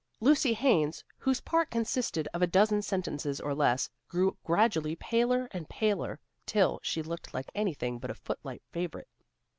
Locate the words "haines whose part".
0.55-1.69